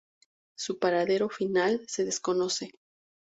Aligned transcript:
Su 0.57 0.79
paradero 0.79 1.29
final 1.29 1.83
se 1.87 2.05
desconoce. 2.05 2.71